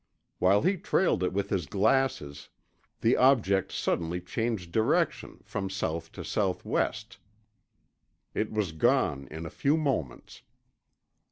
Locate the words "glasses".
1.67-2.49